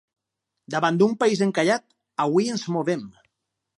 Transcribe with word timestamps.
Davant 0.75 0.97
d’un 1.01 1.13
país 1.23 1.43
encallat, 1.47 1.85
avui 2.25 2.49
ens 2.55 2.65
movem. 2.77 3.05